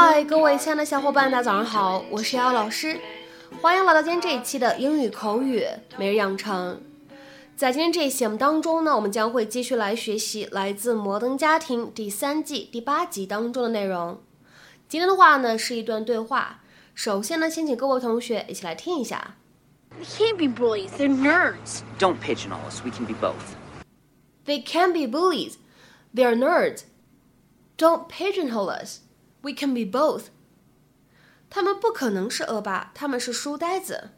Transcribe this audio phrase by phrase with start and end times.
[0.00, 3.00] 嗨，各位亲爱的小伙伴，大家早上好，我是瑶老师，
[3.60, 5.66] 欢迎来到今天这一期的英语口语
[5.98, 6.80] 每日养成。
[7.56, 14.22] 在今天这一期节目当中呢，我们将会继续来学习来自《摩登家庭》第三季第八集当中的内容。
[14.88, 16.60] 今天的话呢，是一段对话。
[16.94, 19.34] 首先呢，先请各位同学一起来听一下。
[20.00, 20.90] They can't be bullies.
[20.90, 21.80] They're nerds.
[21.98, 22.80] Don't pigeonhole us.
[22.84, 23.56] We can be both.
[24.46, 25.54] They can't be bullies.
[26.14, 26.82] They're nerds.
[27.76, 29.00] Don't pigeonhole us.
[29.41, 30.27] We can be both.
[31.49, 34.11] 他们不可能是恶霸，他们是书呆子。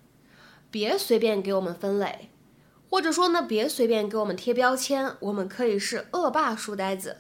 [0.72, 2.30] 别随便给我们分类，
[2.90, 5.16] 或者说呢，别随便给我们贴标签。
[5.20, 7.18] 我们可以是恶霸书呆子。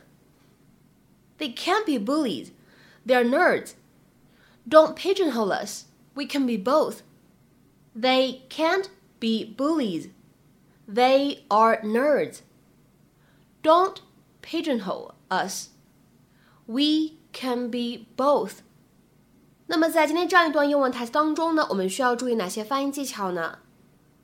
[1.37, 2.49] They can't be bullies.
[3.05, 3.71] They're nerds.
[4.67, 5.85] Don't pigeonhole us.
[6.13, 6.99] We can be both.
[7.95, 8.85] They can't
[9.19, 10.09] be bullies.
[10.87, 12.39] They are nerds.
[13.61, 13.97] Don't
[14.41, 15.69] pigeonhole us.
[16.67, 18.58] We can be both.
[19.66, 23.58] 那么在今天这样一段英文台词当中呢，我们需要注意哪些发音技巧呢？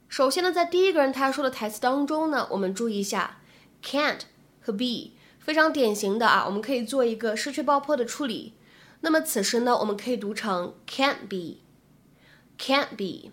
[0.08, 3.38] 首先呢，在第一个人他说的台词当中呢，我们注意一下
[3.82, 4.20] can't
[4.60, 8.54] 和 be 非常典型的啊，我们可以做一个失去爆破的处理。
[9.00, 13.30] 那么此时呢，我们可以读成 can't be，can't be。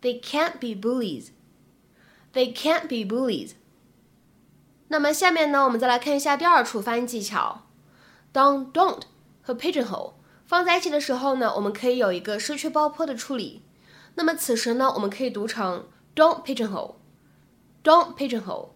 [0.00, 1.28] They can't be bullies.
[2.32, 3.52] They can't be bullies.
[4.88, 7.66] 那么下面呢，我们再来看一下第二处发音技巧。
[8.31, 9.01] 当 don't
[9.41, 10.13] 和 pigeonhole
[10.45, 13.63] 放在一起的时候呢，我们可以有一个失去爆破的处理。
[14.15, 18.69] 那么此时呢，我们可以读成 don't pigeonhole，don't pigeonhole。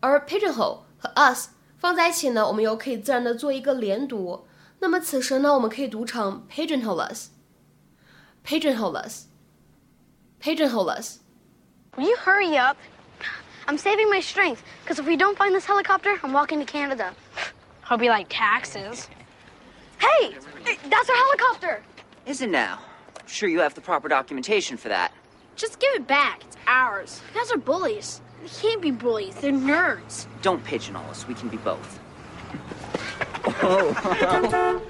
[0.00, 4.46] 而 pigeonhole 和 us 放在一起呢，我们又可以自然的做一个连读。
[4.80, 11.18] 那么此时呢，我们可以读成 pigeonhole us，pigeonhole us。pigeonhole us.
[11.96, 12.76] Will you hurry up?
[13.66, 17.14] I'm saving my strength, because if we don't find this helicopter, I'm walking to Canada.
[17.89, 19.09] Hope you like taxes.
[19.97, 20.35] Hey!
[20.63, 21.81] That's our helicopter!
[22.27, 22.77] Is it now?
[23.19, 25.11] I'm sure you have the proper documentation for that.
[25.55, 26.43] Just give it back.
[26.43, 27.19] It's ours.
[27.33, 28.21] You guys are bullies.
[28.43, 29.33] They can't be bullies.
[29.37, 30.27] They're nerds.
[30.43, 31.27] Don't pigeonhole us.
[31.27, 31.99] We can be both.
[33.63, 34.85] Oh.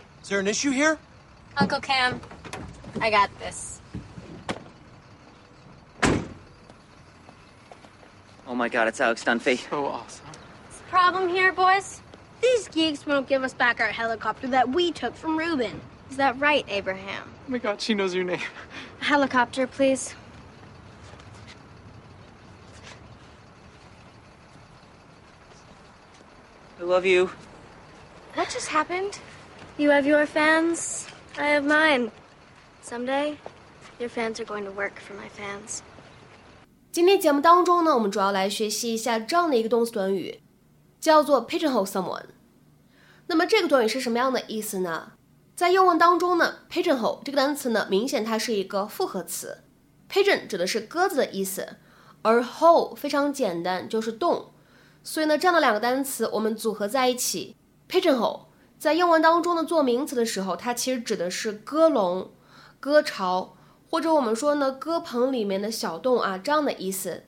[0.22, 0.98] Is there an issue here?
[1.58, 2.22] Uncle Cam,
[3.02, 3.82] I got this.
[8.46, 9.68] Oh my god, it's Alex Dunphy.
[9.68, 10.26] So awesome
[10.85, 12.01] What's the problem here, boys?
[12.41, 15.79] These geeks won't give us back our helicopter that we took from Reuben.
[16.09, 17.23] Is that right, Abraham?
[17.47, 18.41] Oh my god, she knows your name.
[19.01, 20.15] A helicopter, please.
[26.79, 27.29] I love you.
[28.33, 29.19] What just happened?
[29.77, 31.05] You have your fans,
[31.37, 32.11] I have mine.
[32.81, 33.37] Someday,
[33.99, 35.83] your fans are going to work for my fans.
[36.91, 40.41] 今天节目当中呢，我们主要来学习一下这样的一个动词短语，
[41.00, 42.26] 叫做 pigeonhole someone。
[43.26, 45.12] 那么这个短语是什么样的意思呢？
[45.54, 49.64] 在英文当中呢，pigeonhole 这个单词呢，明显它是一个复合词。
[50.10, 51.76] pigeon 指的是鸽子的意思，
[52.22, 54.52] 而 hole 非常简单，就是洞。
[55.02, 57.56] 所以呢，这样的两个单词我们组合在一起
[57.88, 58.46] ，pigeonhole
[58.78, 62.32] 在英文当中呢做名词的时候，它其实指的是鸽笼、
[62.78, 63.56] 鸽巢，
[63.90, 67.24] 或者我们说呢鸽棚里面的小洞啊这样的意思。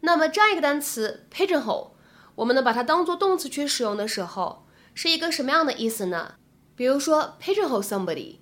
[0.00, 1.90] 那么这样一个单词 pigeonhole，
[2.38, 6.34] 我们呢把它当做动词去使用的时候，是一个什么样的意思呢？
[6.76, 8.36] 比如说 pigeonhole somebody，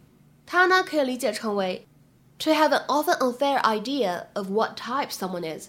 [0.45, 1.87] 它呢可以理解成为
[2.39, 5.69] to have an often unfair idea of what type someone is，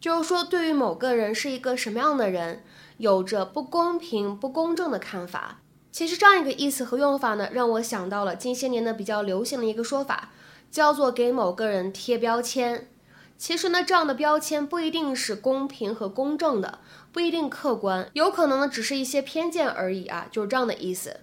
[0.00, 2.62] 就是说对于某个人是一个什么样的人，
[2.98, 5.58] 有着不公平、不公正的看法。
[5.90, 10.30] 其实这样一个意思和用法呢，让我想到了近些年呢比较流行的一个说法，
[10.70, 12.88] 叫做给某个人贴标签。
[13.36, 16.78] 其实呢，这样的标签不一定是公平和公正的，
[17.14, 21.20] 不一定客观，有可能呢只是一些偏见而已啊，就是这样的意思。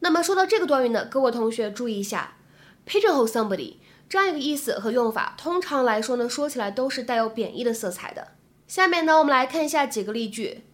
[0.00, 2.38] 那么说到这个短语呢，各位同学注意一下
[2.84, 3.76] ，pigeonhole somebody
[4.08, 8.32] 这样一个意思和用法，通常来说呢，说起来都是带有贬义的色彩的。
[8.66, 10.64] 下面呢，我们来看一下几个例句。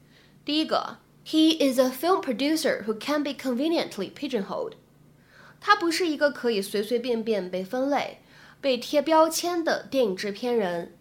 [0.47, 0.97] 第一个
[1.27, 4.73] ，He is a film producer who can be conveniently pigeonholed。
[5.61, 8.23] 他不是一个可以随随便便被分类、
[8.63, 10.97] 被贴标签的电影制片人。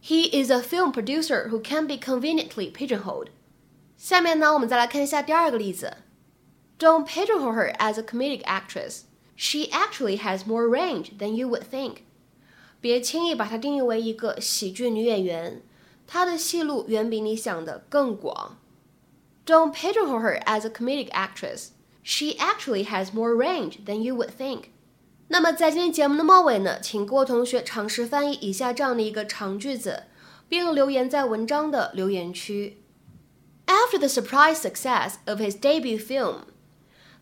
[0.00, 3.28] He is a film producer who can be conveniently pigeonholed。
[3.96, 5.98] 下面呢，我们再来看一下第二个例子。
[6.78, 9.02] Don't pigeonhole her as a comedic actress.
[9.36, 11.98] She actually has more range than you would think.
[12.80, 15.62] 别轻易把她定义为一个喜剧女演员，
[16.06, 18.58] 她的戏路远比你想的更广。
[19.46, 21.68] Don't pigeonhole her as a comedic actress.
[22.02, 24.70] She actually has more range than you would think.
[25.28, 30.04] 那么在今天节目的末尾呢，请各位同学尝试翻译以下这样的一个长句子，
[30.48, 32.78] 并留言在文章的留言区。
[33.66, 36.42] After the surprise success of his debut film,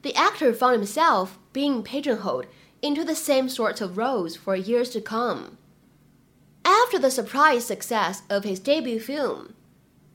[0.02, 2.46] The actor found himself being pigeonholed
[2.80, 5.58] into the same sorts of roles for years to come.
[6.64, 9.54] After the surprise success of his debut film,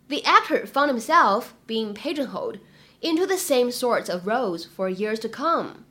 [0.08, 2.58] the actor found himself being pigeonholed
[3.02, 5.86] into the same sorts of roles for years to come.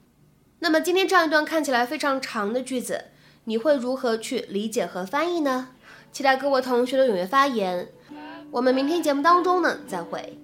[0.61, 3.05] 那么今天这样一段看起来非常长的句子，
[3.45, 5.69] 你会如何去理解和翻译呢？
[6.11, 7.89] 期待各位同学的踊跃发言。
[8.51, 10.37] 我们明天节目当中呢再会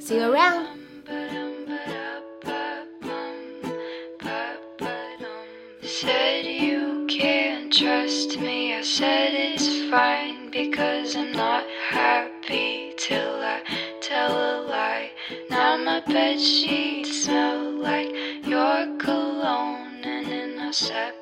[0.00, 0.66] ，See you around。
[20.72, 21.21] concept.